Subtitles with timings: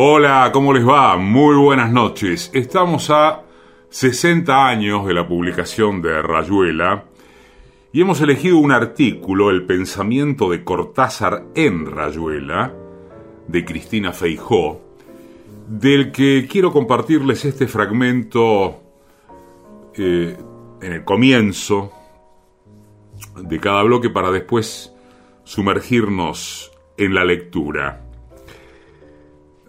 [0.00, 1.16] Hola, ¿cómo les va?
[1.16, 2.52] Muy buenas noches.
[2.54, 3.42] Estamos a
[3.88, 7.06] 60 años de la publicación de Rayuela
[7.92, 12.72] y hemos elegido un artículo, El pensamiento de Cortázar en Rayuela,
[13.48, 14.80] de Cristina Feijó,
[15.66, 18.80] del que quiero compartirles este fragmento
[19.96, 20.36] eh,
[20.80, 21.92] en el comienzo
[23.36, 24.94] de cada bloque para después
[25.42, 28.07] sumergirnos en la lectura.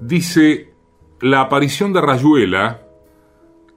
[0.01, 0.73] Dice,
[1.19, 2.83] la aparición de Rayuela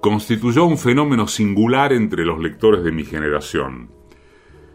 [0.00, 3.90] constituyó un fenómeno singular entre los lectores de mi generación.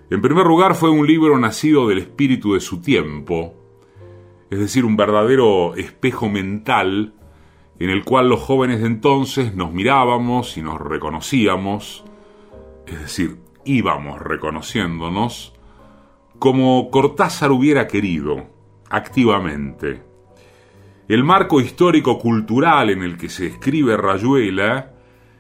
[0.10, 3.54] En primer lugar, fue un libro nacido del espíritu de su tiempo,
[4.50, 7.14] es decir, un verdadero espejo mental
[7.80, 12.04] en el cual los jóvenes de entonces nos mirábamos y nos reconocíamos,
[12.86, 15.54] es decir, íbamos reconociéndonos,
[16.40, 18.48] como Cortázar hubiera querido,
[18.90, 20.07] activamente.
[21.08, 24.92] El marco histórico-cultural en el que se escribe Rayuela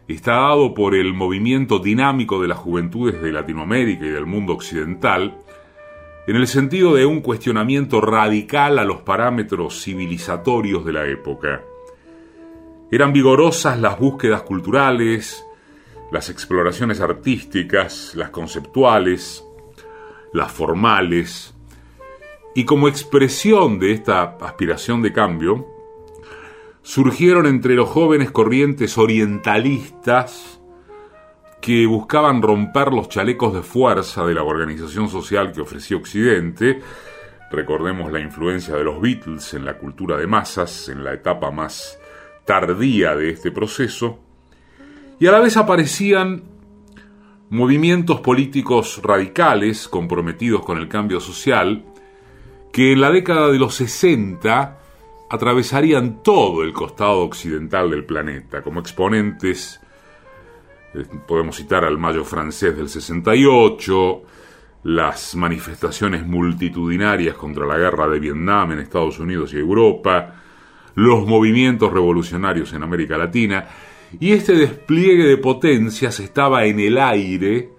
[0.07, 5.37] está dado por el movimiento dinámico de las juventudes de Latinoamérica y del mundo occidental,
[6.25, 11.61] en el sentido de un cuestionamiento radical a los parámetros civilizatorios de la época.
[12.89, 15.45] Eran vigorosas las búsquedas culturales,
[16.13, 19.43] las exploraciones artísticas, las conceptuales,
[20.31, 21.56] las formales,
[22.57, 25.67] y como expresión de esta aspiración de cambio,
[26.81, 30.59] surgieron entre los jóvenes corrientes orientalistas
[31.61, 36.81] que buscaban romper los chalecos de fuerza de la organización social que ofrecía Occidente.
[37.51, 41.99] Recordemos la influencia de los Beatles en la cultura de masas, en la etapa más
[42.43, 44.17] tardía de este proceso,
[45.19, 46.41] y a la vez aparecían
[47.51, 51.83] movimientos políticos radicales comprometidos con el cambio social,
[52.71, 54.79] que en la década de los 60
[55.29, 59.81] atravesarían todo el costado occidental del planeta, como exponentes,
[60.93, 64.23] eh, podemos citar al Mayo francés del 68,
[64.83, 70.35] las manifestaciones multitudinarias contra la guerra de Vietnam en Estados Unidos y Europa,
[70.95, 73.67] los movimientos revolucionarios en América Latina,
[74.19, 77.69] y este despliegue de potencias estaba en el aire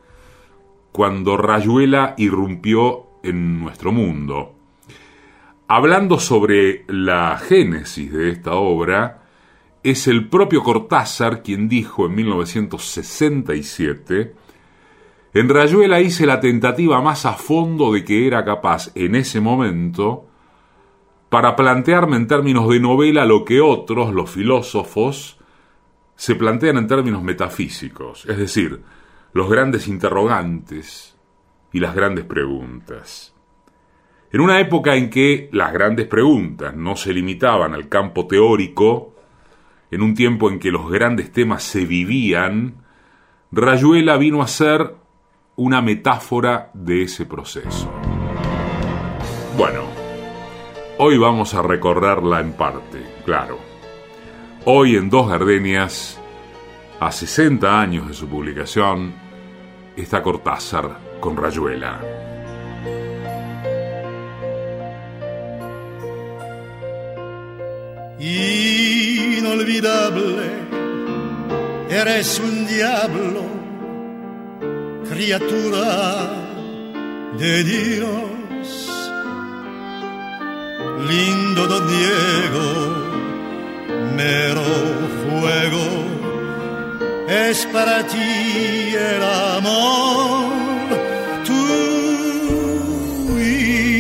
[0.93, 4.58] cuando Rayuela irrumpió en nuestro mundo.
[5.71, 9.25] Hablando sobre la génesis de esta obra,
[9.83, 14.35] es el propio Cortázar quien dijo en 1967,
[15.35, 20.27] en Rayuela hice la tentativa más a fondo de que era capaz en ese momento
[21.29, 25.37] para plantearme en términos de novela lo que otros, los filósofos,
[26.17, 28.81] se plantean en términos metafísicos, es decir,
[29.35, 31.15] los grandes interrogantes
[31.75, 33.35] y las grandes preguntas.
[34.31, 39.15] En una época en que las grandes preguntas no se limitaban al campo teórico,
[39.91, 42.85] en un tiempo en que los grandes temas se vivían,
[43.51, 44.95] Rayuela vino a ser
[45.57, 47.91] una metáfora de ese proceso.
[49.57, 49.99] Bueno,
[51.01, 53.57] Hoy vamos a recorrerla en parte, claro.
[54.65, 56.21] Hoy en Dos Gardenias,
[56.99, 59.15] a 60 años de su publicación,
[59.97, 62.28] está Cortázar con Rayuela.
[68.21, 69.87] Inolvidable,
[71.89, 73.43] eres un diablo,
[75.09, 76.29] criatura
[77.39, 79.01] de Dios.
[81.09, 82.69] Lindo don Diego,
[84.17, 84.65] mero
[85.23, 85.87] fuego,
[87.29, 90.49] es para ti el amor,
[91.47, 91.89] tú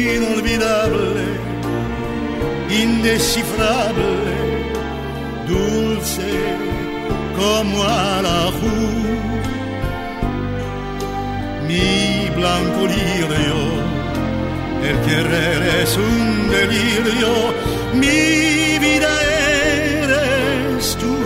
[0.09, 1.25] inolvidable,
[2.69, 4.07] indescifrable,
[7.38, 8.38] como a la
[11.69, 13.88] mi blanco lirio
[14.82, 17.29] el querer es un delirio,
[17.94, 19.12] mi vida
[20.02, 21.17] eres tú.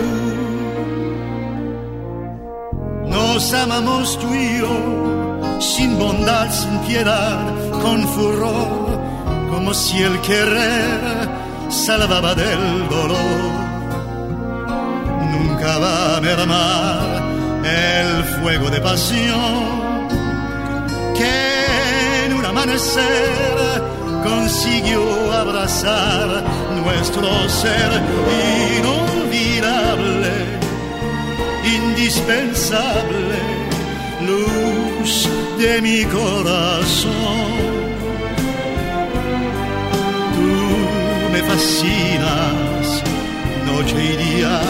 [3.07, 7.39] Nos amamos tú y yo, sin bondad, sin piedad,
[7.81, 8.99] con furor,
[9.51, 11.29] como si el querer
[11.69, 13.62] salvaba del dolor.
[15.63, 17.23] Nunca va a mermar
[17.63, 20.09] el fuego de pasión
[21.15, 22.27] que
[24.25, 26.43] consiguió abrazar
[26.83, 27.91] nuestro ser
[28.77, 30.33] inolvidable,
[31.63, 33.39] indispensable,
[34.19, 35.29] luz
[35.59, 37.13] de mi corazón.
[40.35, 42.72] Tú me fascinas
[43.65, 44.61] noche y día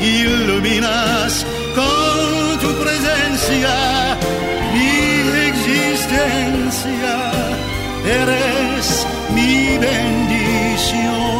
[0.00, 4.16] iluminas con tu presencia
[4.72, 5.10] mi
[5.48, 7.14] existencia.
[8.04, 11.39] Eres mi bendición.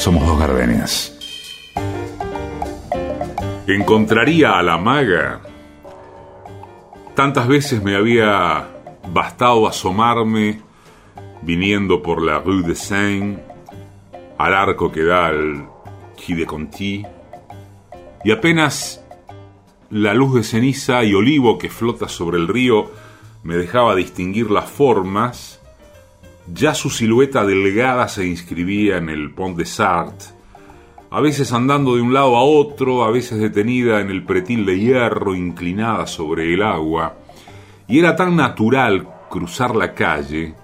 [0.00, 1.14] Somos dos gardenias.
[3.66, 5.42] Encontraría a la maga.
[7.14, 8.66] Tantas veces me había
[9.12, 10.62] bastado asomarme
[11.42, 13.44] viniendo por la Rue de Seine
[14.38, 15.68] al arco que da al
[16.16, 17.04] Quai de Conti
[18.24, 19.04] y apenas
[19.90, 22.90] la luz de ceniza y olivo que flota sobre el río
[23.42, 25.59] me dejaba distinguir las formas
[26.52, 30.26] ya su silueta delgada se inscribía en el Pont de Sarthe,
[31.10, 34.78] a veces andando de un lado a otro, a veces detenida en el pretil de
[34.78, 37.16] hierro inclinada sobre el agua,
[37.88, 40.54] y era tan natural cruzar la calle,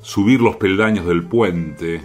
[0.00, 2.02] subir los peldaños del puente,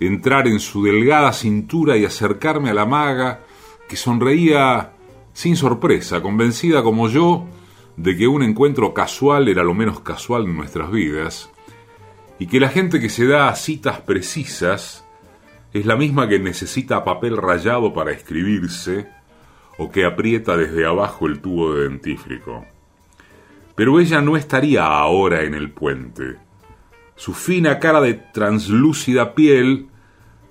[0.00, 3.40] entrar en su delgada cintura y acercarme a la maga
[3.88, 4.92] que sonreía
[5.32, 7.46] sin sorpresa, convencida como yo
[7.96, 11.50] de que un encuentro casual era lo menos casual en nuestras vidas,
[12.40, 15.04] y que la gente que se da citas precisas
[15.74, 19.08] es la misma que necesita papel rayado para escribirse
[19.76, 22.64] o que aprieta desde abajo el tubo de dentífrico.
[23.74, 26.38] Pero ella no estaría ahora en el puente.
[27.14, 29.88] Su fina cara de translúcida piel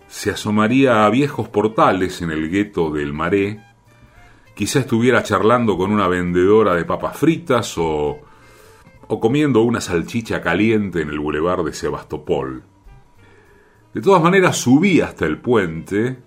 [0.07, 3.63] se asomaría a viejos portales en el gueto del Maré.
[4.55, 8.28] Quizá estuviera charlando con una vendedora de papas fritas o
[9.11, 12.63] o comiendo una salchicha caliente en el bulevar de Sebastopol.
[13.91, 16.19] De todas maneras subí hasta el puente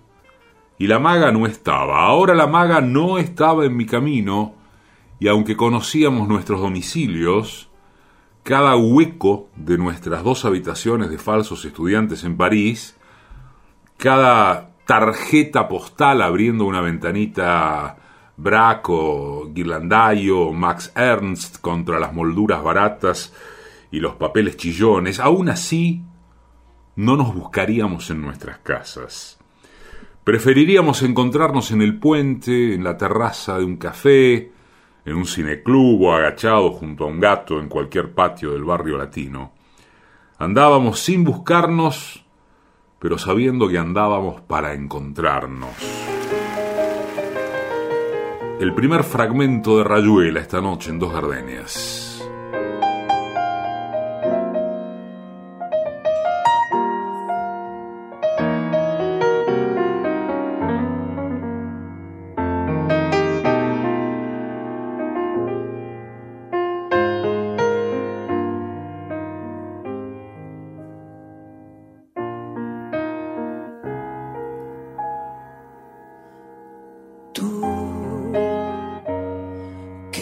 [0.77, 2.05] y la maga no estaba.
[2.05, 4.55] Ahora la maga no estaba en mi camino
[5.17, 7.69] y aunque conocíamos nuestros domicilios,
[8.43, 12.97] cada hueco de nuestras dos habitaciones de falsos estudiantes en París,
[13.95, 18.02] cada tarjeta postal abriendo una ventanita
[18.35, 23.33] Braco, Ghirlandaio, Max Ernst contra las molduras baratas
[23.91, 26.01] y los papeles chillones, aún así
[26.95, 29.37] no nos buscaríamos en nuestras casas.
[30.23, 34.51] Preferiríamos encontrarnos en el puente, en la terraza de un café,
[35.05, 39.51] en un cineclub o agachado junto a un gato en cualquier patio del barrio latino.
[40.39, 42.25] Andábamos sin buscarnos,
[42.99, 46.22] pero sabiendo que andábamos para encontrarnos
[48.59, 52.12] el primer fragmento de Rayuela esta noche en Dos Gardenias.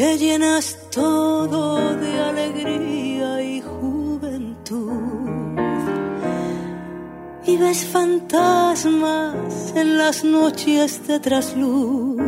[0.02, 4.98] Que llenas todo de alegría y juventud.
[7.46, 12.20] Y ves fantasmas en las noches de trasluz.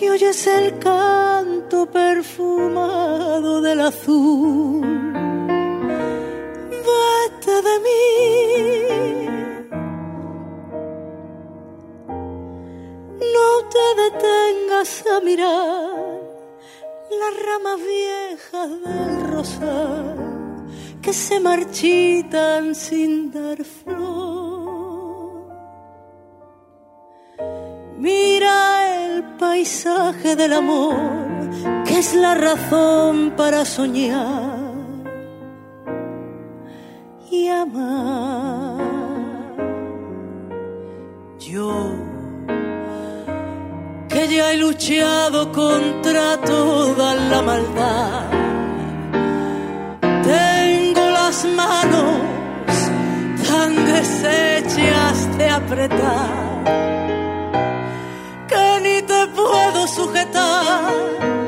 [0.00, 4.80] Y oyes el canto perfumado del azul.
[6.88, 8.00] Vete de mí
[13.36, 14.39] No te detengas
[14.80, 16.20] a mirar
[17.20, 20.16] las ramas viejas del rosal
[21.02, 25.42] que se marchitan sin dar flor.
[27.98, 30.96] Mira el paisaje del amor,
[31.84, 34.60] que es la razón para soñar
[37.30, 38.80] y amar.
[41.38, 42.09] Yo
[44.28, 48.30] ya he luchado contra toda la maldad.
[50.22, 52.16] Tengo las manos
[53.48, 56.64] tan deshechas de apretar
[58.48, 61.39] que ni te puedo sujetar.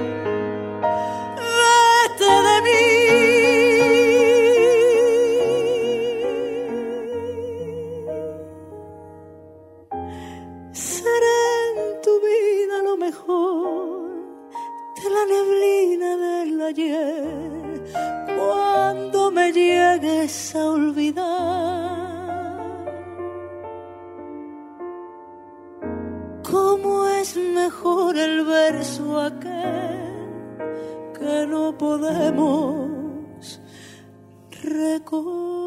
[20.55, 22.03] Olvidar.
[26.51, 30.13] ¿Cómo es mejor el verso aquel
[31.19, 33.61] que no podemos
[34.63, 35.62] recordar?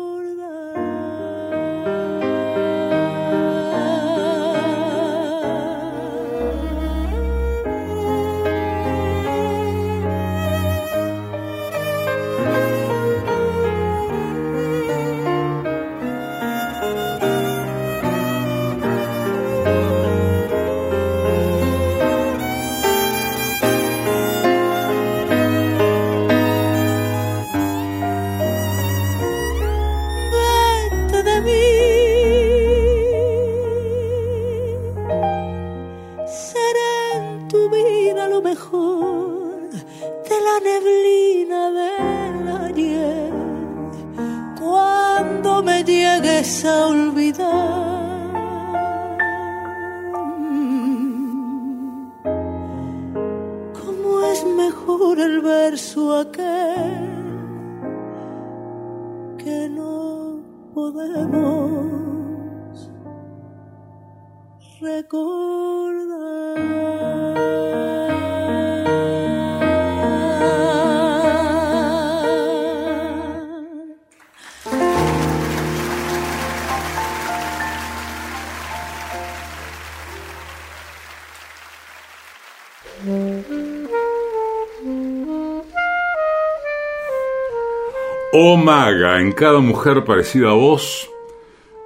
[88.66, 91.08] Maga, en cada mujer parecida a vos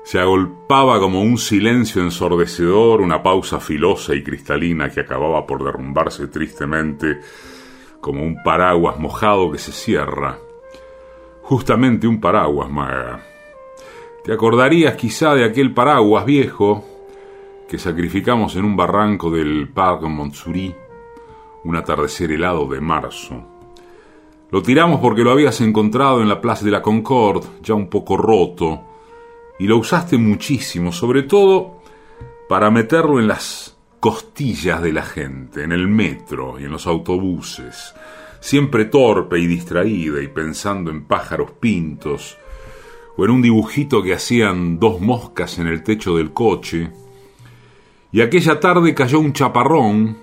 [0.06, 6.28] se agolpaba como un silencio ensordecedor, una pausa filosa y cristalina que acababa por derrumbarse
[6.28, 7.20] tristemente
[8.00, 10.40] como un paraguas mojado que se cierra.
[11.42, 13.26] Justamente un paraguas, maga.
[14.24, 16.86] Te acordarías quizá de aquel paraguas viejo
[17.68, 20.74] que sacrificamos en un barranco del Parc Montsouris
[21.66, 23.59] un atardecer helado de marzo.
[24.52, 28.18] Lo tiramos porque lo habías encontrado en la Plaza de la Concorde, ya un poco
[28.18, 28.82] roto,
[29.60, 31.82] y lo usaste muchísimo, sobre todo
[32.48, 37.94] para meterlo en las costillas de la gente, en el metro y en los autobuses,
[38.40, 42.38] siempre torpe y distraída y pensando en pájaros pintos,
[43.18, 46.90] o en un dibujito que hacían dos moscas en el techo del coche,
[48.12, 50.18] y aquella tarde cayó un chaparrón,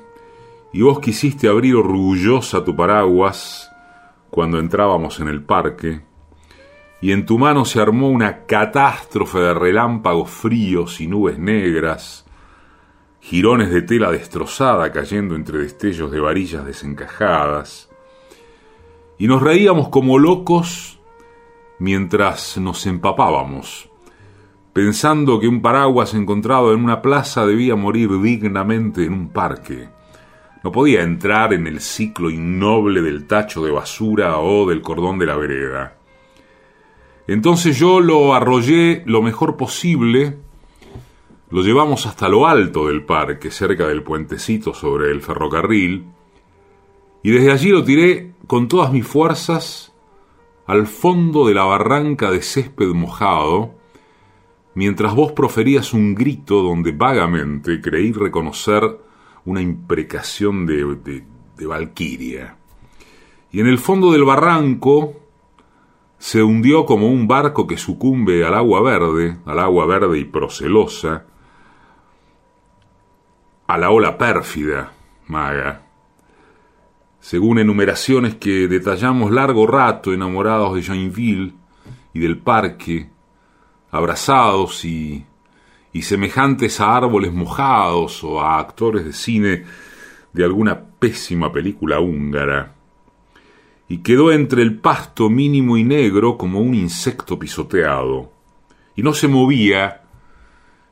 [0.72, 3.65] y vos quisiste abrir orgullosa tu paraguas,
[4.30, 6.00] cuando entrábamos en el parque,
[7.00, 12.26] y en tu mano se armó una catástrofe de relámpagos fríos y nubes negras,
[13.20, 17.90] jirones de tela destrozada cayendo entre destellos de varillas desencajadas,
[19.18, 20.98] y nos reíamos como locos
[21.78, 23.90] mientras nos empapábamos,
[24.72, 29.95] pensando que un paraguas encontrado en una plaza debía morir dignamente en un parque
[30.66, 35.26] no podía entrar en el ciclo innoble del tacho de basura o del cordón de
[35.26, 35.96] la vereda.
[37.28, 40.38] Entonces yo lo arrollé lo mejor posible,
[41.50, 46.06] Lo llevamos hasta lo alto del parque, cerca del puentecito sobre el ferrocarril,
[47.22, 49.94] y desde allí lo tiré con todas mis fuerzas
[50.66, 53.76] al fondo de la barranca de césped mojado,
[54.74, 59.05] mientras vos proferías un grito donde vagamente creí reconocer
[59.46, 61.24] una imprecación de,
[61.56, 62.56] de, Valquiria.
[63.50, 65.14] Y en el fondo del barranco
[66.18, 71.24] se hundió como un barco que sucumbe al agua verde, al agua verde y procelosa,
[73.66, 74.92] a la ola pérfida,
[75.28, 75.86] maga.
[77.20, 81.54] Según enumeraciones que detallamos largo rato enamorados de Joinville
[82.12, 83.10] y del parque,
[83.90, 85.24] abrazados y,
[85.96, 89.64] y semejantes a árboles mojados o a actores de cine
[90.34, 92.74] de alguna pésima película húngara,
[93.88, 98.30] y quedó entre el pasto mínimo y negro como un insecto pisoteado,
[98.94, 100.02] y no se movía,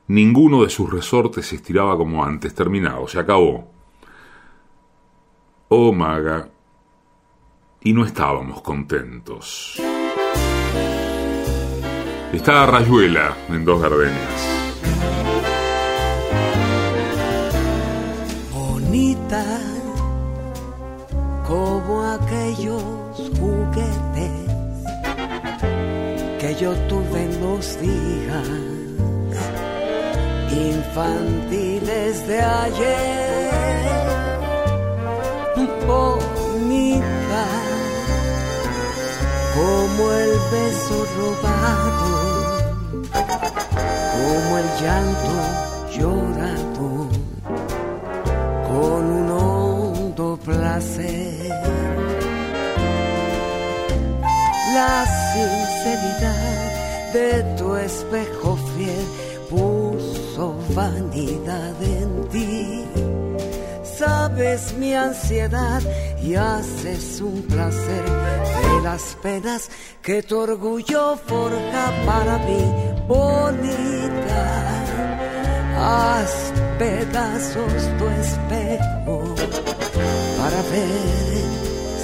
[0.07, 3.71] ninguno de sus resortes se estiraba como antes, terminado, se acabó.
[5.67, 6.49] Oh maga,
[7.81, 9.79] y no estábamos contentos.
[12.33, 14.54] Está Rayuela en Dos Gardenias.
[18.53, 19.45] Bonita
[21.47, 22.83] como aquellos
[23.39, 24.45] juguetes
[26.39, 28.47] que yo tuve en los días
[30.51, 33.45] infantiles de ayer.
[35.87, 37.45] Bonita
[39.55, 42.09] como el beso robado
[44.15, 45.35] como el llanto
[45.97, 47.09] llorado
[48.67, 51.49] con un hondo placer.
[54.73, 59.05] La sinceridad de tu espejo fiel
[59.49, 62.83] puso vanidad en ti.
[63.83, 65.81] Sabes mi ansiedad
[66.21, 69.69] y haces un placer de las penas
[70.01, 74.45] que tu orgullo forja para mí bonita,
[75.77, 79.35] haz pedazos tu espejo
[80.37, 81.45] para ver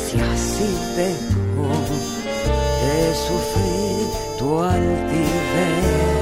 [0.06, 1.70] si así dejo
[2.82, 6.21] de sufrir tu altivez.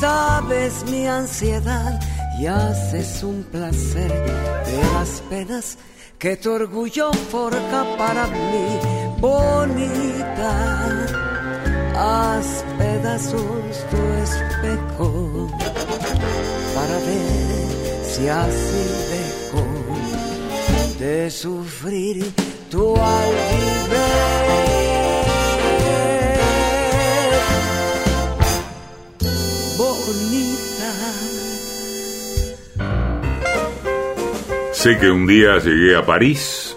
[0.00, 1.98] Sabes mi ansiedad
[2.38, 5.76] y haces un placer de las penas
[6.22, 8.78] que tu orgullo forja para mí,
[9.22, 10.52] bonita.
[11.94, 15.48] Haz pedazos tu espejo
[16.74, 19.64] para ver si así dejo
[20.98, 22.16] de sufrir
[22.70, 24.32] tu altivez.
[34.82, 36.71] Sé que un día llegué a París,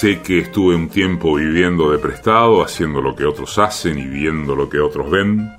[0.00, 4.56] sé que estuve un tiempo viviendo de prestado, haciendo lo que otros hacen y viendo
[4.56, 5.52] lo que otros ven.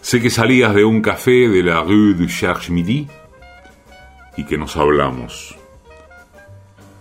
[0.00, 3.08] Sé que salías de un café de la rue du Cherche Midi
[4.36, 5.56] y que nos hablamos.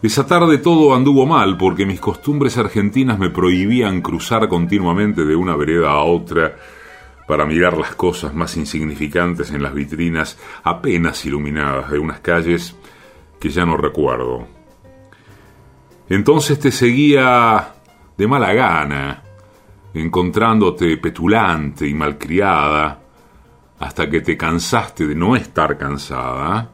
[0.02, 5.56] Esa tarde todo anduvo mal porque mis costumbres argentinas me prohibían cruzar continuamente de una
[5.56, 6.56] vereda a otra
[7.28, 12.76] para mirar las cosas más insignificantes en las vitrinas apenas iluminadas de unas calles
[13.40, 14.61] que ya no recuerdo.
[16.12, 17.74] Entonces te seguía
[18.18, 19.24] de mala gana,
[19.94, 23.00] encontrándote petulante y malcriada,
[23.80, 26.70] hasta que te cansaste de no estar cansada,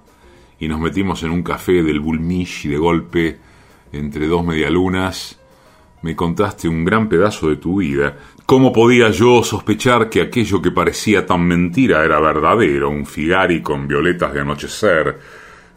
[0.60, 3.38] y nos metimos en un café del Bulmish y de golpe,
[3.92, 5.40] entre dos medialunas,
[6.02, 10.72] me contaste un gran pedazo de tu vida, ¿Cómo podía yo sospechar que aquello que
[10.72, 12.90] parecía tan mentira era verdadero?
[12.90, 15.20] Un figari con violetas de anochecer,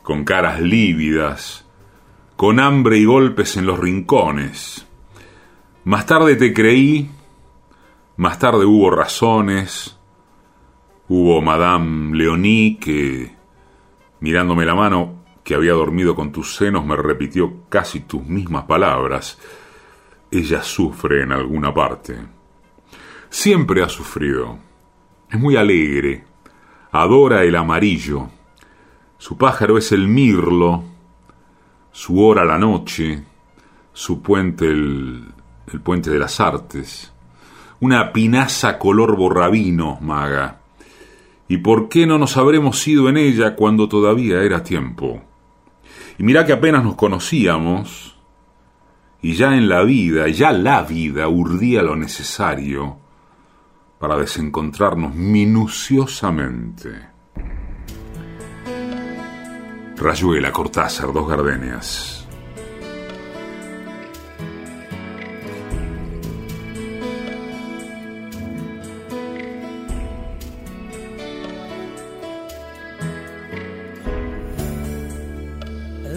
[0.02, 1.66] con caras lívidas,
[2.40, 4.86] con hambre y golpes en los rincones.
[5.84, 7.10] Más tarde te creí,
[8.16, 9.98] Más tarde hubo razones,
[11.06, 13.36] hubo Madame Leonie que,
[14.20, 19.38] mirándome la mano, que había dormido con tus senos, me repitió casi tus mismas palabras.
[20.30, 22.16] Ella sufre en alguna parte.
[23.28, 24.56] Siempre ha sufrido.
[25.30, 26.24] Es muy alegre.
[26.90, 28.30] Adora el amarillo.
[29.18, 30.84] Su pájaro es el mirlo.
[31.92, 33.24] Su hora la noche.
[33.92, 35.24] Su puente el,
[35.72, 37.12] el puente de las artes
[37.80, 40.60] una pinaza color borrabino, maga.
[41.48, 45.22] ¿Y por qué no nos habremos ido en ella cuando todavía era tiempo?
[46.18, 48.18] Y mira que apenas nos conocíamos,
[49.22, 52.98] y ya en la vida, ya la vida urdía lo necesario
[53.98, 57.09] para desencontrarnos minuciosamente.
[60.00, 62.26] Rayuela, Cortázar, dos gardenias.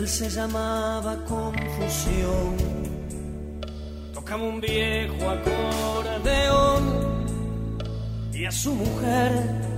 [0.06, 2.56] se llamaba confusión.
[4.14, 6.84] Tocaba un viejo acordeón
[8.32, 9.73] y a su mujer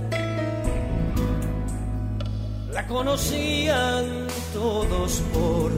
[2.76, 5.72] la conocían todos por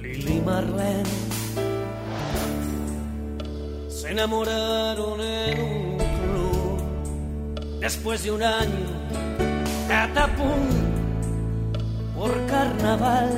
[0.00, 1.04] Lili Marlene.
[3.90, 8.88] Se enamoraron en un club después de un año.
[9.86, 10.62] Catapum
[12.16, 13.30] por carnaval.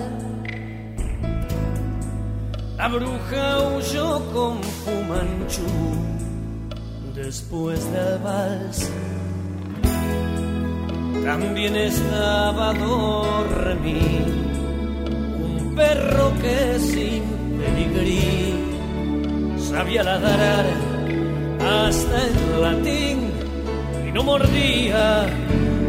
[2.76, 5.66] La bruja huyó con Fumanchu
[7.16, 8.88] después del vals.
[11.24, 14.24] También estaba Dormi,
[15.40, 17.22] un perro que sin
[17.58, 18.54] pedigrí
[19.56, 20.66] sabía ladrar
[21.60, 23.18] hasta en latín
[24.06, 25.26] y no mordía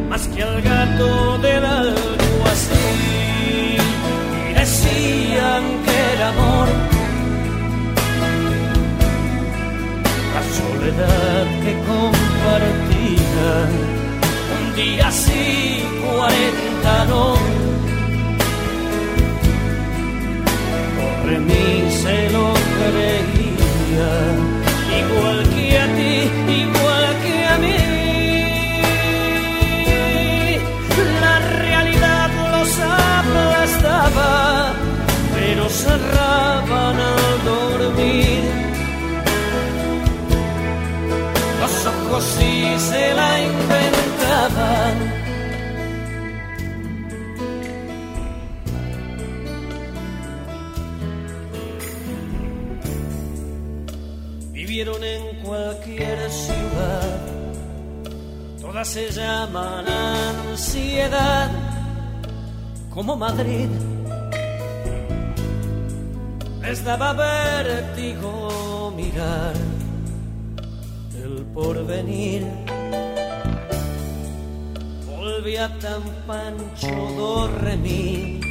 [0.09, 2.79] más que al gato del alguacil.
[4.49, 6.67] Y decían que el amor,
[10.35, 13.69] la soledad que compartían,
[14.73, 15.11] un día
[16.01, 17.35] cuarenta no.
[20.99, 22.29] Por mí se
[22.77, 24.11] creía,
[24.99, 26.15] igual que a ti,
[26.61, 27.93] igual que a mí.
[35.35, 36.62] pero cerraban
[58.85, 61.49] se llaman ansiedad
[62.89, 63.69] como Madrid.
[66.61, 69.53] Les daba vértigo mirar
[71.23, 72.45] el porvenir.
[75.07, 78.41] Volvía tan pancho dormir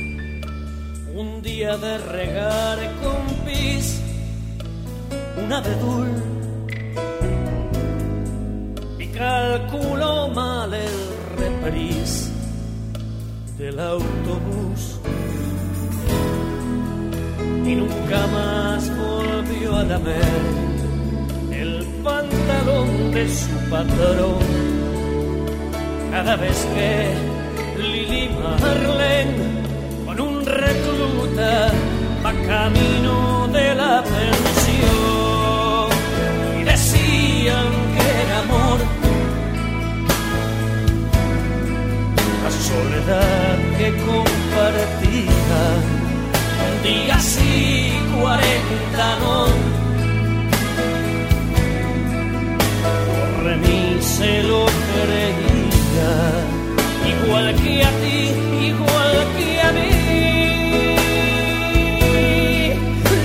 [1.15, 4.01] un día de regar con pis
[5.37, 6.32] una y
[9.23, 10.99] calculó mal el
[11.39, 12.29] repris
[13.57, 14.81] del autobús
[17.65, 20.43] y nunca más volvió a lamer
[21.53, 24.43] el pantalón de su patrón.
[26.11, 26.91] Cada vez que
[27.81, 29.37] Lili Marlene
[30.05, 31.71] con un recluta
[32.25, 34.52] va camino de la pensión
[42.73, 45.63] soledad que compartía,
[46.69, 49.39] un día sí, cuarenta no.
[53.35, 56.15] Por mí se lo creía,
[57.13, 58.21] igual que a ti,
[58.71, 59.93] igual que a mí.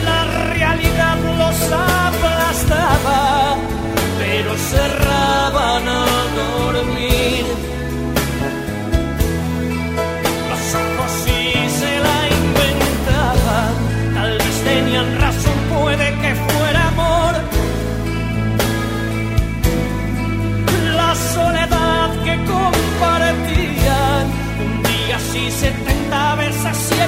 [0.10, 0.22] La
[0.54, 1.60] realidad los
[2.08, 3.22] aplastaba,
[4.20, 6.66] pero cerraban al dormir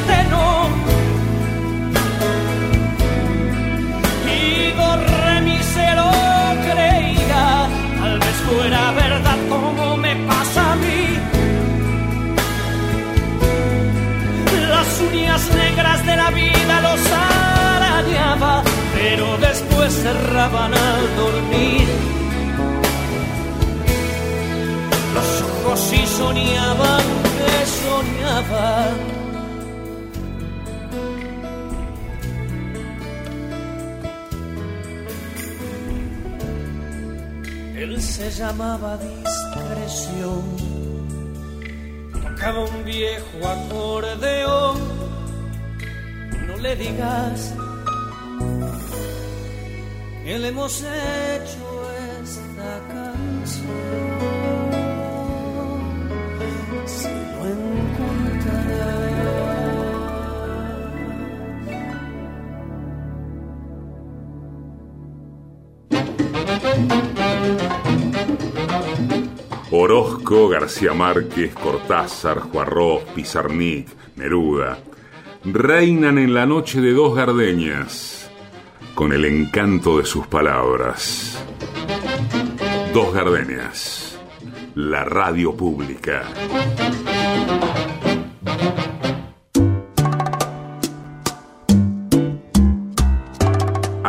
[0.02, 0.70] eterno
[4.38, 6.06] y borré mi cero
[6.68, 11.02] creída tal vez fuera verdad como me pasa a mí.
[14.70, 18.64] Las uñas negras de la vida los arañaba
[19.00, 21.88] pero después cerraban al dormir.
[25.16, 27.04] Los ojos y soñaban
[27.38, 29.19] que soñaba.
[37.82, 40.44] Él se llamaba discreción,
[42.12, 44.78] tocaba un viejo acordeón.
[46.46, 47.54] No le digas
[50.26, 51.69] que le hemos hecho
[69.72, 74.80] Orozco, García Márquez, Cortázar, Juarros, Pizarnik, Neruda,
[75.44, 78.30] reinan en la noche de dos gardeñas,
[78.96, 81.44] con el encanto de sus palabras.
[82.94, 84.20] Dos gardenias,
[84.76, 86.24] la radio pública.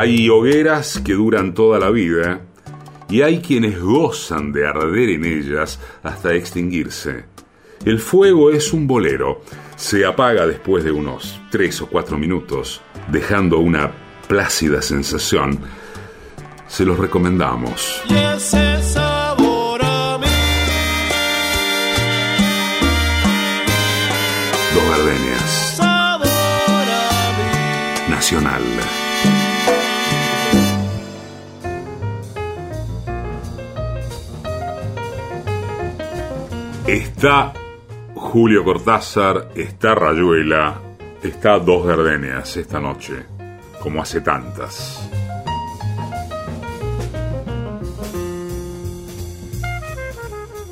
[0.00, 2.40] Hay hogueras que duran toda la vida
[3.10, 7.26] y hay quienes gozan de arder en ellas hasta extinguirse.
[7.84, 9.42] El fuego es un bolero,
[9.76, 12.80] se apaga después de unos tres o cuatro minutos,
[13.12, 13.92] dejando una
[14.26, 15.58] plácida sensación.
[16.66, 18.00] Se los recomendamos.
[18.08, 20.26] Y ese sabor a mí.
[24.72, 28.10] Dos Gardenias, Sabor a mí.
[28.10, 28.62] Nacional.
[36.90, 37.52] Está
[38.16, 40.82] Julio Cortázar, está Rayuela,
[41.22, 43.26] está Dos Gardenias esta noche,
[43.80, 45.08] como hace tantas.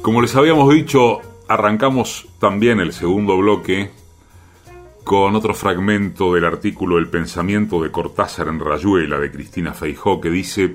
[0.02, 3.92] Como les habíamos dicho, arrancamos también el segundo bloque
[5.04, 10.30] con otro fragmento del artículo El pensamiento de Cortázar en Rayuela de Cristina Feijó que
[10.30, 10.74] dice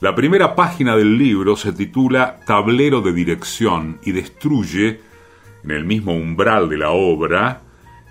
[0.00, 5.00] la primera página del libro se titula Tablero de dirección y destruye,
[5.62, 7.60] en el mismo umbral de la obra,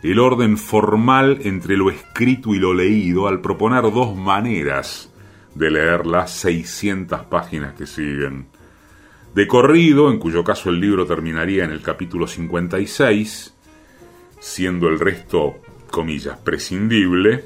[0.04, 5.12] el orden formal entre lo escrito y lo leído al proponer dos maneras
[5.56, 8.48] de leer las 600 páginas que siguen.
[9.34, 13.56] De corrido, en cuyo caso el libro terminaría en el capítulo 56,
[14.40, 15.56] siendo el resto,
[15.90, 17.46] comillas, prescindible,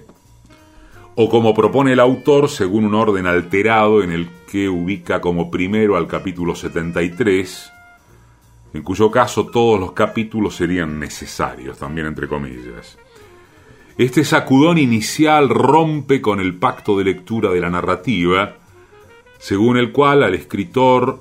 [1.15, 5.95] o como propone el autor según un orden alterado en el que ubica como primero
[5.95, 7.71] al capítulo 73,
[8.73, 12.97] en cuyo caso todos los capítulos serían necesarios, también entre comillas.
[13.97, 18.55] Este sacudón inicial rompe con el pacto de lectura de la narrativa,
[19.37, 21.19] según el cual al escritor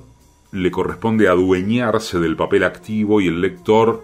[0.51, 4.03] le corresponde adueñarse del papel activo y el lector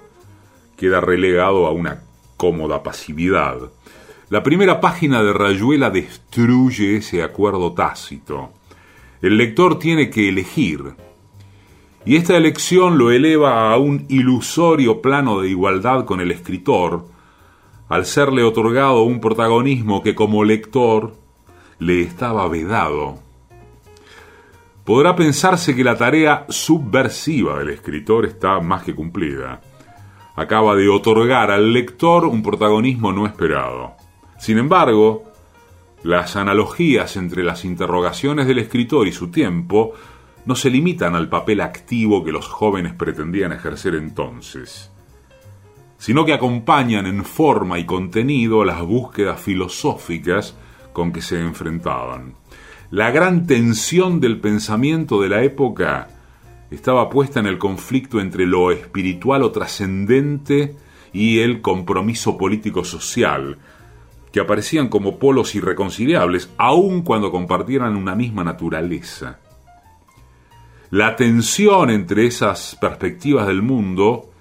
[0.78, 2.04] queda relegado a una
[2.38, 3.72] cómoda pasividad.
[4.30, 8.52] La primera página de Rayuela destruye ese acuerdo tácito.
[9.24, 10.94] El lector tiene que elegir,
[12.06, 17.08] y esta elección lo eleva a un ilusorio plano de igualdad con el escritor,
[17.88, 21.16] al serle otorgado un protagonismo que como lector
[21.80, 23.18] le estaba vedado.
[24.86, 29.60] Podrá pensarse que la tarea subversiva del escritor está más que cumplida.
[30.36, 33.99] Acaba de otorgar al lector un protagonismo no esperado.
[34.40, 35.26] Sin embargo,
[36.04, 39.94] las analogías entre las interrogaciones del escritor y su tiempo
[40.46, 44.92] no se limitan al papel activo que los jóvenes pretendían ejercer entonces,
[45.98, 50.56] sino que acompañan en forma y contenido las búsquedas filosóficas
[50.94, 52.36] con que se enfrentaban.
[52.92, 56.08] La gran tensión del pensamiento de la época
[56.72, 60.78] estaba puesta en el conflicto entre lo espiritual o trascendente
[61.12, 63.58] y el compromiso político-social,
[64.32, 69.40] que aparecían como polos irreconciliables, aun cuando compartieran una misma naturaleza.
[70.92, 74.32] La tensión entre esas perspectivas del mundo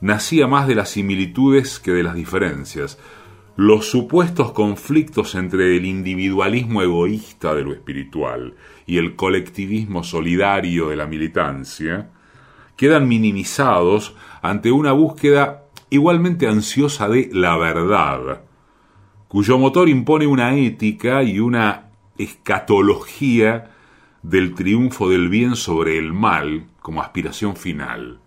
[0.00, 2.98] nacía más de las similitudes que de las diferencias.
[3.56, 8.54] Los supuestos conflictos entre el individualismo egoísta de lo espiritual
[8.86, 12.10] y el colectivismo solidario de la militancia
[12.76, 18.42] quedan minimizados ante una búsqueda igualmente ansiosa de la verdad,
[19.30, 23.70] cuyo motor impone una ética y una escatología
[24.24, 28.18] del triunfo del bien sobre el mal como aspiración final.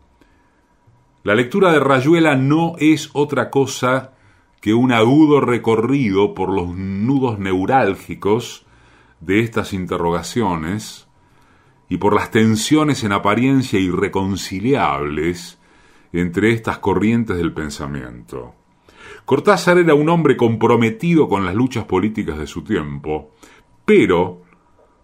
[1.25, 4.13] La lectura de Rayuela no es otra cosa
[4.61, 8.65] que un agudo recorrido por los nudos neurálgicos
[9.19, 11.09] de estas interrogaciones
[11.89, 15.59] y por las tensiones en apariencia irreconciliables
[16.13, 18.55] entre estas corrientes del pensamiento.
[19.25, 23.31] Cortázar era un hombre comprometido con las luchas políticas de su tiempo,
[23.85, 24.41] pero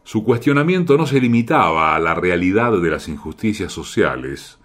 [0.03, 4.59] su cuestionamiento no se limitaba a la realidad de las injusticias sociales,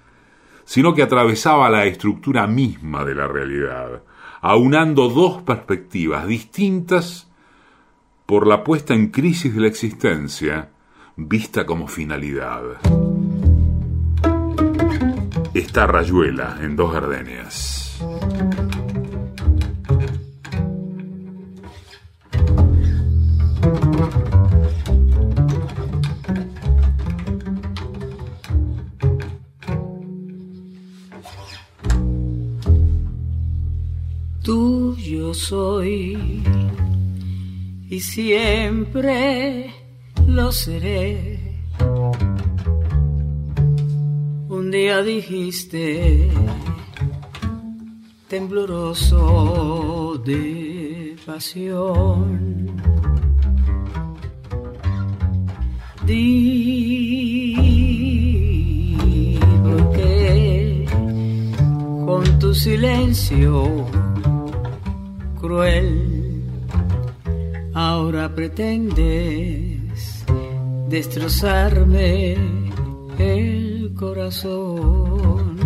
[0.64, 4.02] sino que atravesaba la estructura misma de la realidad,
[4.40, 7.30] aunando dos perspectivas distintas
[8.26, 10.70] por la puesta en crisis de la existencia
[11.16, 12.62] vista como finalidad.
[15.52, 17.83] Esta rayuela en dos gardenias.
[35.34, 36.42] Soy
[37.90, 39.74] y siempre
[40.28, 41.60] lo seré.
[44.48, 46.30] Un día dijiste,
[48.28, 52.80] tembloroso de pasión,
[56.06, 57.56] di
[59.64, 60.86] porque
[62.06, 64.03] con tu silencio
[65.44, 66.42] cruel.
[67.74, 70.24] Ahora pretendes
[70.88, 72.34] destrozarme
[73.18, 75.58] el corazón.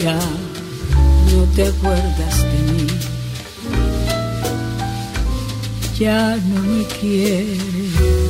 [0.00, 0.18] Ya
[1.30, 2.86] no te acuerdas de mí,
[5.96, 8.27] ya no me quieres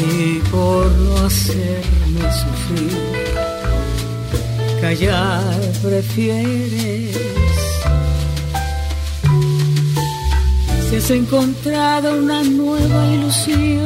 [0.00, 2.92] y por no hacerme sufrir,
[4.80, 7.16] callar prefieres.
[10.88, 13.77] Si has encontrado una nueva ilusión,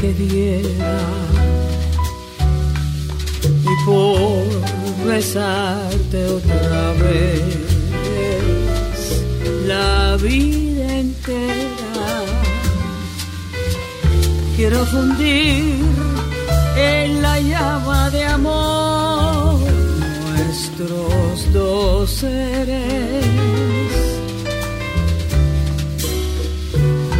[0.00, 0.98] qué diera.
[3.70, 7.42] Y por besarte otra vez,
[9.66, 12.24] la vida entera,
[14.56, 15.74] quiero fundir
[16.76, 19.60] en la llama de amor
[20.36, 23.26] nuestros dos seres.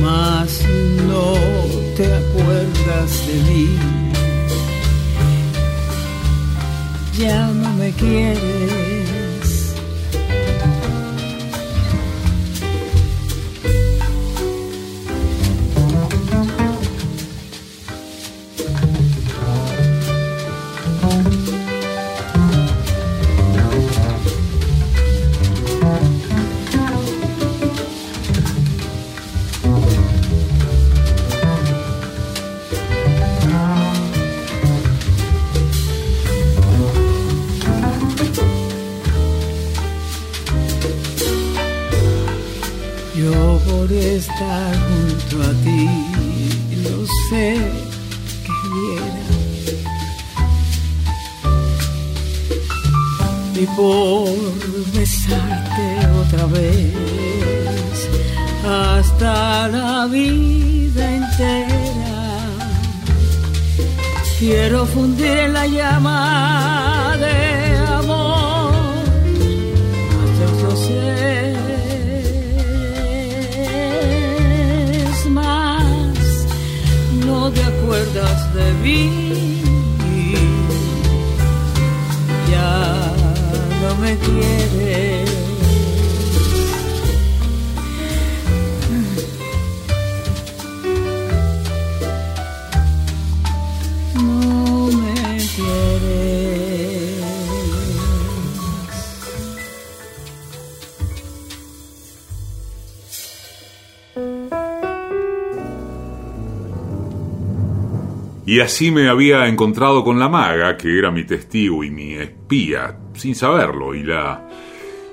[0.00, 0.62] Mas
[1.06, 1.34] no
[1.96, 2.69] te acuerdas
[3.06, 3.78] de mí,
[7.18, 8.79] ya no me quieres.
[53.54, 54.29] Y por
[54.94, 58.08] besarte otra vez
[58.64, 61.81] hasta la vida entera.
[64.38, 67.50] Quiero fundir la llama de
[77.51, 79.63] no te acuerdas de mí.
[82.51, 83.13] Ya
[83.83, 85.29] no me quieres
[108.51, 112.98] Y así me había encontrado con la maga, que era mi testigo y mi espía,
[113.15, 114.48] sin saberlo, y la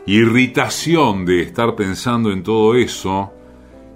[0.07, 3.31] irritación de estar pensando en todo eso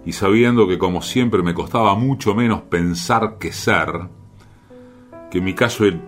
[0.06, 4.10] y sabiendo que como siempre me costaba mucho menos pensar que ser,
[5.32, 6.00] que en mi caso el,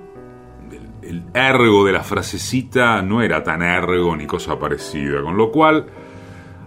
[1.02, 5.88] el, ergo de la frasecita no era tan ergo ni cosa parecida, con lo cual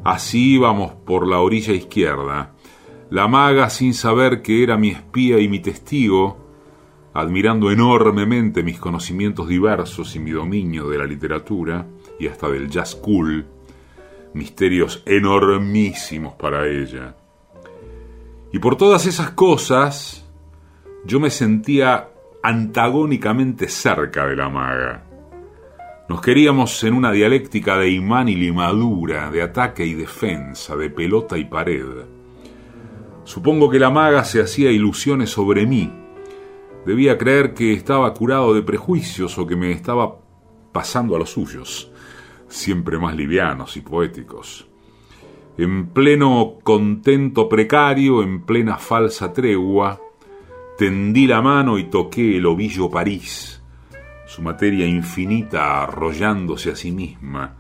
[0.03, 2.55] así íbamos por la orilla izquierda.
[3.11, 6.45] La maga, sin saber que era mi espía y mi testigo,
[7.17, 11.87] admirando enormemente mis conocimientos diversos y mi dominio de la literatura
[12.21, 13.47] y hasta del jazz cool,
[14.35, 17.17] misterios enormísimos para ella.
[18.53, 20.29] Y por todas esas cosas,
[21.07, 22.11] yo me sentía
[22.43, 25.03] antagónicamente cerca de la maga.
[26.11, 31.39] Nos queríamos en una dialéctica de imán y limadura, de ataque y defensa, de pelota
[31.39, 32.05] y pared.
[33.25, 36.06] Supongo que la maga se hacía ilusiones sobre mí.
[36.87, 40.21] Debía creer que estaba curado de prejuicios o que me estaba
[40.71, 41.91] pasando a los suyos,
[42.47, 44.69] siempre más livianos y poéticos.
[45.59, 50.01] En pleno contento precario, en plena falsa tregua,
[50.79, 53.61] tendí la mano y toqué el ovillo París,
[54.29, 57.57] su materia infinita arrollándose a sí misma,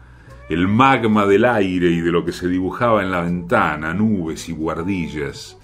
[0.48, 4.52] el magma del aire y de lo que se dibujaba en la ventana, nubes y
[4.52, 5.58] guardillas.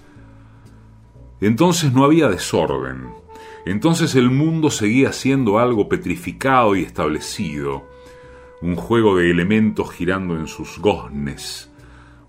[1.39, 3.22] Entonces no había desorden,
[3.65, 7.87] entonces el mundo seguía siendo algo petrificado y establecido,
[8.61, 11.71] un juego de elementos girando en sus goznes,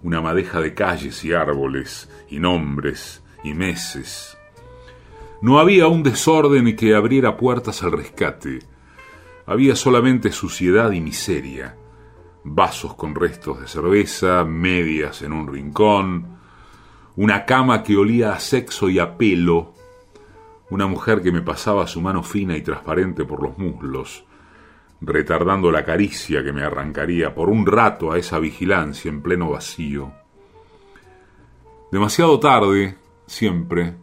[0.03, 4.37] una madeja de calles y árboles, y nombres, y meses.
[5.41, 8.61] No había un desorden que abriera puertas al rescate.
[9.47, 11.77] Había solamente suciedad y miseria.
[12.45, 16.39] Vasos con restos de cerveza, medias en un rincón,
[17.17, 19.74] una cama que olía a sexo y a pelo,
[20.71, 24.25] una mujer que me pasaba su mano fina y transparente por los muslos,
[25.01, 30.13] retardando la caricia que me arrancaría por un rato a esa vigilancia en pleno vacío.
[31.93, 32.97] Demasiado tarde,
[33.27, 33.95] siempre,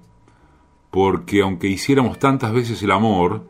[0.91, 3.49] porque aunque hiciéramos tantas veces el amor,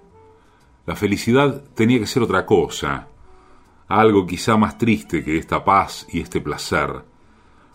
[0.86, 3.07] la felicidad tenía que ser otra cosa,
[3.88, 7.03] algo quizá más triste que esta paz y este placer,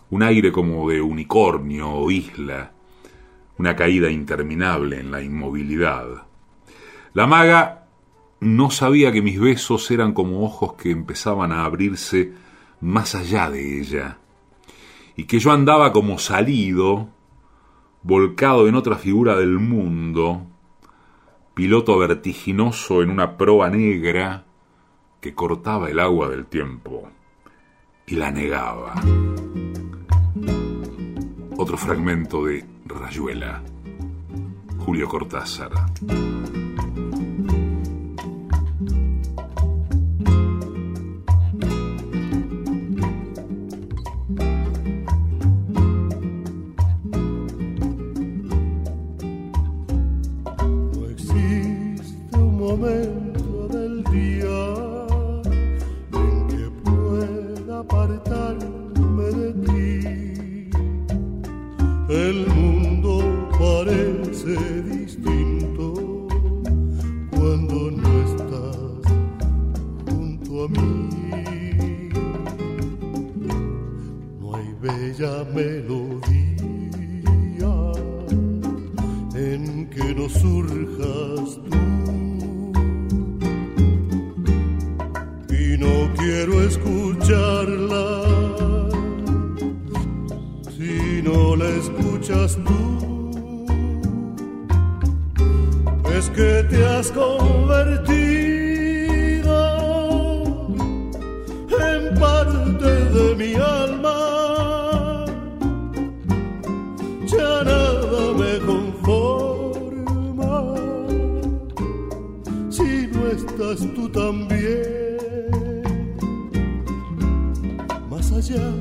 [0.09, 2.71] un aire como de unicornio o isla,
[3.57, 6.27] una caída interminable en la inmovilidad.
[7.13, 7.87] La maga
[8.39, 12.33] no sabía que mis besos eran como ojos que empezaban a abrirse
[12.81, 14.19] más allá de ella,
[15.15, 17.09] y que yo andaba como salido,
[18.03, 20.45] volcado en otra figura del mundo,
[21.55, 24.45] piloto vertiginoso en una proa negra
[25.19, 27.09] que cortaba el agua del tiempo
[28.05, 28.93] y la negaba.
[31.57, 32.63] Otro fragmento de
[32.95, 33.61] Rayuela,
[34.77, 35.71] Julio Cortázar.
[75.47, 75.96] caramelo
[113.67, 115.17] quedas tú también.
[118.09, 118.71] Más allá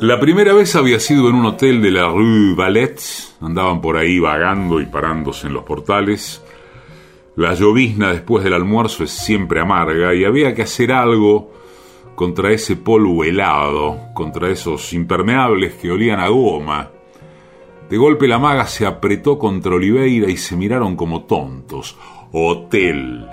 [0.06, 3.02] La primera vez había sido en un hotel de la Rue Valette.
[3.42, 6.44] Andaban por ahí vagando y parándose en los portales.
[7.36, 11.52] La llovizna después del almuerzo es siempre amarga y había que hacer algo
[12.14, 16.92] contra ese polvo helado, contra esos impermeables que olían a goma.
[17.90, 21.98] De golpe la maga se apretó contra Oliveira y se miraron como tontos.
[22.32, 23.26] Hotel.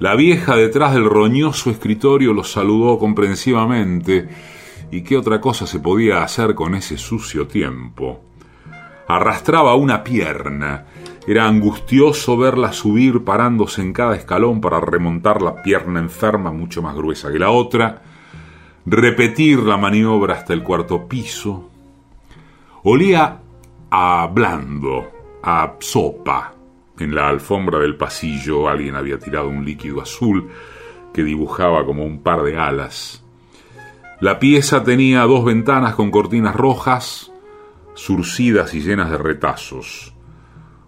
[0.00, 4.28] La vieja detrás del roñoso escritorio los saludó comprensivamente.
[4.90, 8.22] ¿Y qué otra cosa se podía hacer con ese sucio tiempo?
[9.06, 10.86] Arrastraba una pierna.
[11.26, 16.96] Era angustioso verla subir parándose en cada escalón para remontar la pierna enferma mucho más
[16.96, 18.02] gruesa que la otra,
[18.86, 21.70] repetir la maniobra hasta el cuarto piso.
[22.82, 23.40] Olía
[23.90, 25.10] a blando,
[25.42, 26.54] a sopa.
[26.98, 30.50] En la alfombra del pasillo alguien había tirado un líquido azul
[31.12, 33.24] que dibujaba como un par de alas.
[34.20, 37.32] La pieza tenía dos ventanas con cortinas rojas,
[37.94, 40.12] surcidas y llenas de retazos.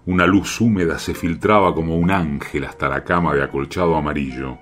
[0.04, 4.58] Una luz húmeda se filtraba como un ángel hasta la cama de acolchado amarillo.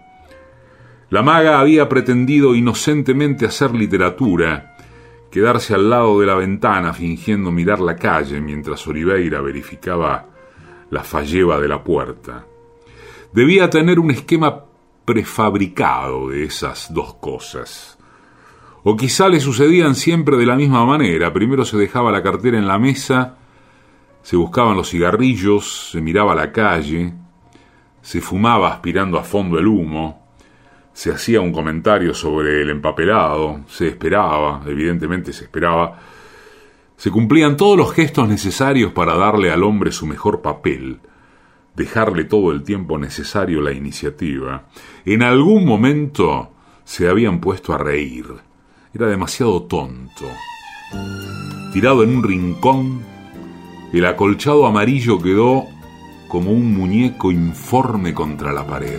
[1.09, 4.77] La maga había pretendido inocentemente hacer literatura,
[5.33, 10.29] quedarse al lado de la ventana fingiendo mirar la calle mientras Oliveira verificaba
[10.91, 12.47] la falleva de la puerta.
[13.33, 14.65] Debía tener un esquema
[15.05, 18.00] prefabricado de esas dos cosas.
[18.83, 21.33] O quizá le sucedían siempre de la misma manera.
[21.33, 23.37] Primero se dejaba la cartera en la mesa,
[24.23, 27.13] se buscaban los cigarrillos, se miraba la calle,
[28.01, 30.27] se fumaba aspirando a fondo el humo,
[30.95, 35.99] se hacía un comentario sobre el empapelado, se esperaba, evidentemente se esperaba,
[36.97, 41.01] se cumplían todos los gestos necesarios para darle al hombre su mejor papel,
[41.77, 44.69] dejarle todo el tiempo necesario la iniciativa.
[45.05, 46.53] En algún momento
[46.85, 48.50] se habían puesto a reír
[48.93, 50.27] era demasiado tonto.
[51.73, 53.03] Tirado en un rincón,
[53.93, 55.67] el acolchado amarillo quedó
[56.29, 58.99] como un muñeco informe contra la pared.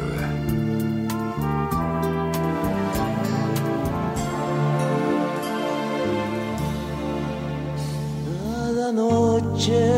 [8.25, 9.91] Cada noche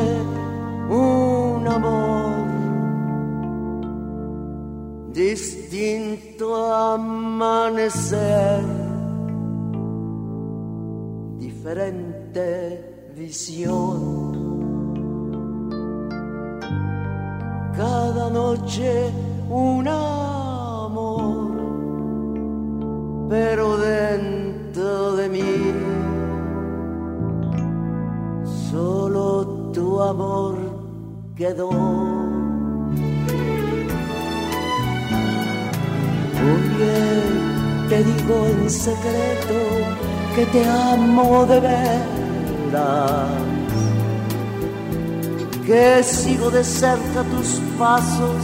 [0.90, 2.48] un amor
[5.14, 8.64] distinto amanecer
[11.64, 13.90] diferente visión.
[17.74, 19.10] Cada noche
[19.50, 21.52] un amor,
[23.30, 25.74] pero dentro de mí
[28.70, 30.56] solo tu amor
[31.34, 31.70] quedó.
[36.44, 36.94] Oye,
[37.88, 43.30] te digo en secreto que te amo de veras,
[45.66, 48.42] que sigo de cerca tus pasos,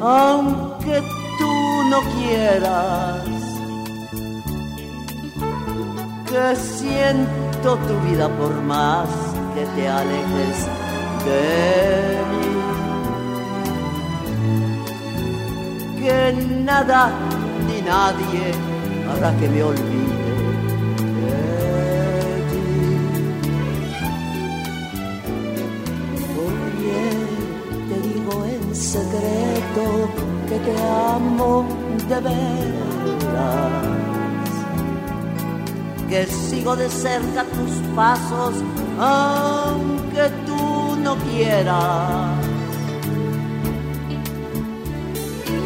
[0.00, 1.02] aunque
[1.38, 3.24] tú no quieras,
[6.28, 9.08] que siento tu vida por más
[9.54, 10.66] que te alejes
[11.26, 12.50] de mí,
[16.00, 16.32] que
[16.64, 17.12] nada
[17.68, 18.44] ni nadie
[19.10, 20.09] hará que me olvide
[30.50, 30.76] que te
[31.14, 31.64] amo
[32.08, 33.72] de veras,
[36.08, 38.54] que sigo de cerca tus pasos,
[38.98, 42.34] aunque tú no quieras,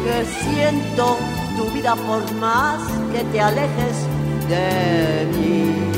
[0.03, 1.17] que siento
[1.57, 2.79] tu vida por más
[3.11, 3.97] que te alejes
[4.49, 5.95] de mí.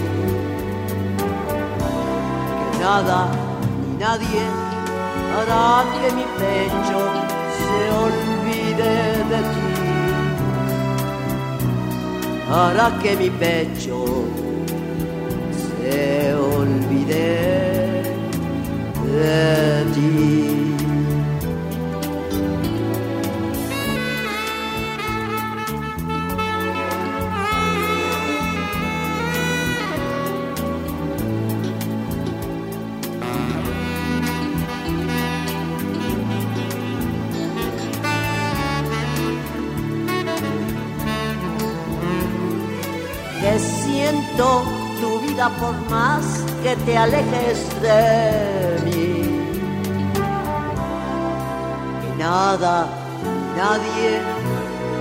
[2.79, 3.27] nada
[3.81, 4.43] ni nadie
[5.35, 6.99] hará que mi pecho
[7.57, 8.26] se olvide
[8.77, 9.67] de ti.
[12.49, 14.25] Hará que mi pecho
[15.51, 18.03] se olvide
[19.03, 20.56] de ti.
[46.87, 49.07] Te alejes de mí.
[52.07, 52.87] Y nada,
[53.57, 54.09] nadie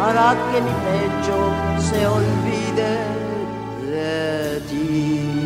[0.02, 1.38] hará que mi pecho
[1.88, 2.92] se olvide
[3.92, 5.45] de ti.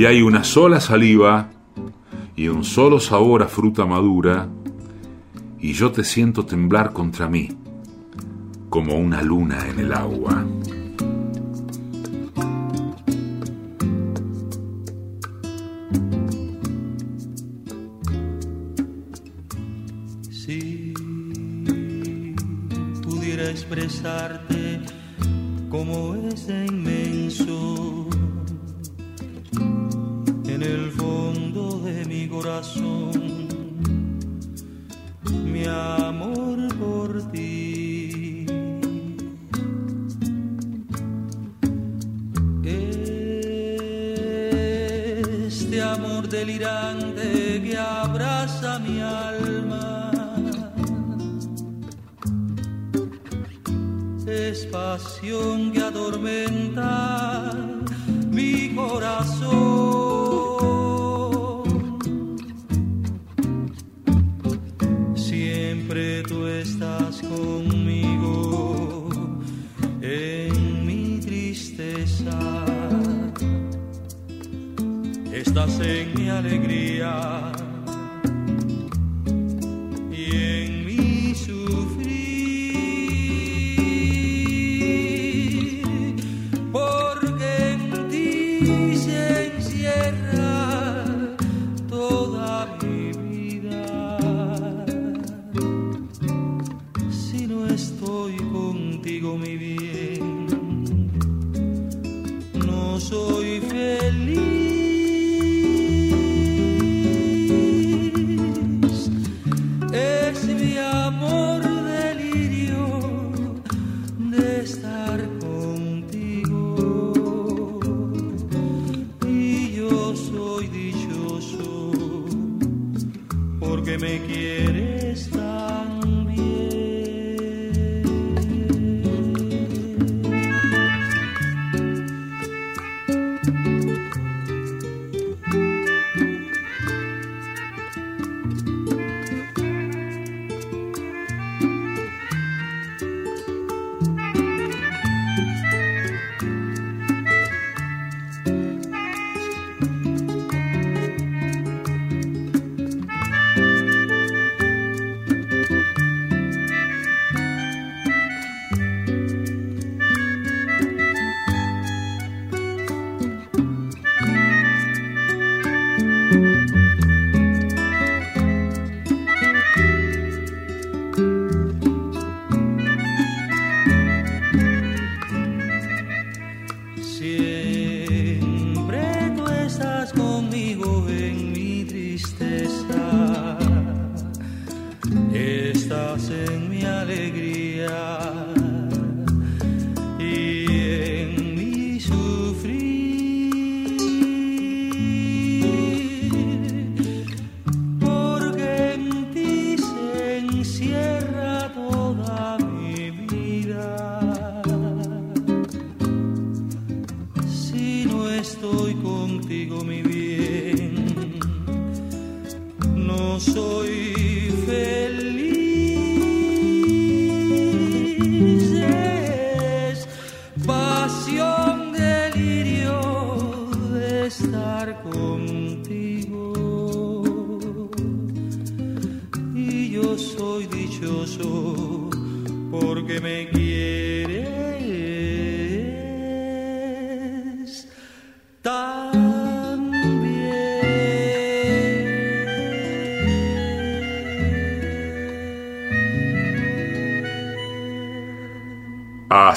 [0.00, 1.50] y hay una sola saliva
[2.34, 4.48] y un solo sabor a fruta madura,
[5.58, 7.50] y yo te siento temblar contra mí,
[8.70, 10.46] como una luna en el agua.
[20.30, 20.94] Si
[23.02, 24.59] pudiera expresarte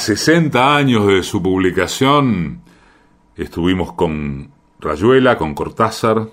[0.03, 2.59] 60 años de su publicación,
[3.37, 4.51] estuvimos con
[4.81, 6.27] Rayuela, con Cortázar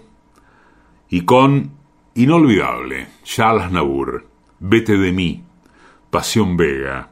[1.08, 1.70] y con
[2.16, 4.26] Inolvidable, Charles Aznavour,
[4.58, 5.44] Vete de mí,
[6.10, 7.10] Pasión Vega,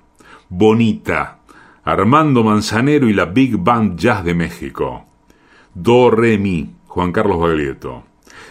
[0.49, 1.39] Bonita,
[1.85, 5.05] Armando Manzanero y la Big Band Jazz de México,
[5.75, 8.03] Do Re Mi, Juan Carlos Baglietto,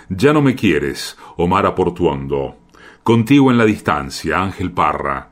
[0.08, 2.55] Ya no me quieres, Omar Aportuondo,
[3.03, 5.32] Contigo en la distancia, Ángel Parra,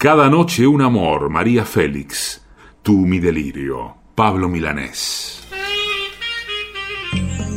[0.00, 2.40] Cada noche un amor, María Félix,
[2.82, 5.46] Tú mi delirio, Pablo Milanés.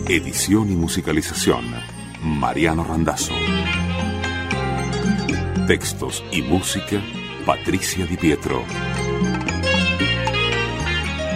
[0.10, 1.64] Edición y musicalización,
[2.22, 3.34] Mariano Randazzo.
[5.68, 7.02] Textos y música,
[7.46, 8.62] Patricia Di Pietro.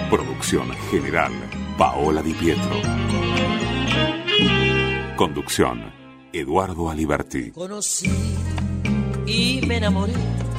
[0.10, 1.32] Producción general,
[1.78, 2.82] Paola Di Pietro.
[5.16, 5.90] Conducción,
[6.34, 7.52] Eduardo Aliberti.
[7.52, 8.12] Conocí
[9.26, 10.12] y me enamoré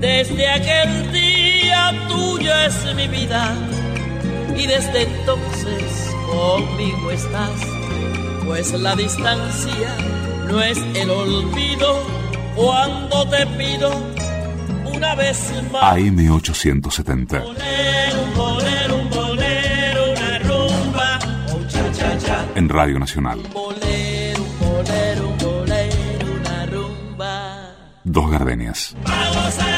[0.00, 3.52] Desde aquel día tuyo es mi vida
[4.56, 7.50] y desde entonces conmigo estás,
[8.44, 9.96] pues la distancia
[10.46, 12.00] no es el olvido
[12.54, 13.90] cuando te pido
[14.94, 15.96] una vez más.
[15.96, 17.42] AM870.
[17.42, 21.18] Bolero, un bolero, un bolero, una rumba,
[21.52, 22.46] oh cha cha cha.
[22.54, 23.40] En Radio Nacional.
[23.52, 27.74] Bolero, un bolero, un bolero, una rumba.
[28.04, 28.96] Dos gardenias.
[29.04, 29.77] Vamos a